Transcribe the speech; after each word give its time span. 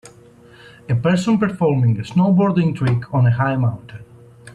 A 0.89 0.95
person 0.95 1.37
performing 1.37 1.99
a 1.99 2.01
snowboarding 2.01 2.75
trick 2.75 3.13
on 3.13 3.27
a 3.27 3.31
high 3.31 3.55
mountain. 3.55 4.03